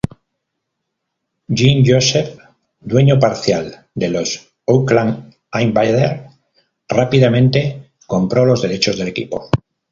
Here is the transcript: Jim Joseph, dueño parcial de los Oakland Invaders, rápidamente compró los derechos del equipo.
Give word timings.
Jim 1.57 1.83
Joseph, 1.85 2.35
dueño 2.79 3.19
parcial 3.19 3.85
de 3.93 4.09
los 4.09 4.49
Oakland 4.65 5.35
Invaders, 5.53 6.23
rápidamente 6.89 7.91
compró 8.07 8.43
los 8.47 8.63
derechos 8.63 8.97
del 8.97 9.09
equipo. 9.09 9.47